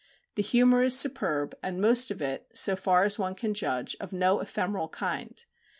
[0.33, 4.11] The humour is superb, and most of it, so far as one can judge, of
[4.11, 5.45] no ephemeral kind.